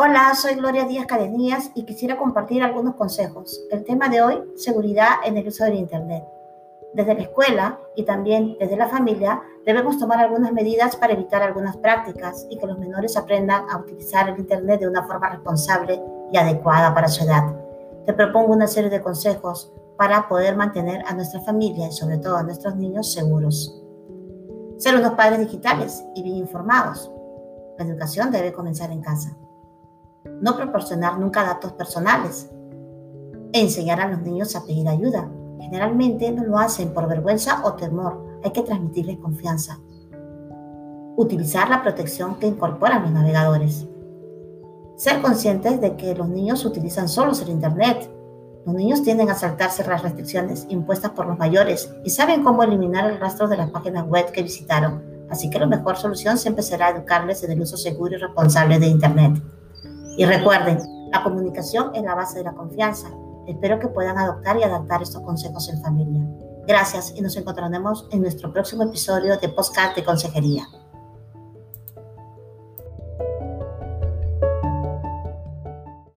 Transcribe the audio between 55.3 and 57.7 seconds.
Así que la mejor solución siempre será educarles en el